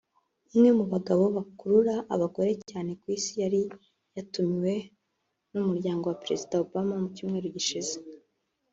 [0.51, 3.61] umwe mu bagabo bakurura abagore cyane ku isi yari
[4.15, 4.73] yatumiwe
[5.53, 7.95] n’umuryango wa Perezida Obama mu cyumweru gishize